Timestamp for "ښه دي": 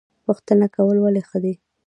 1.29-1.53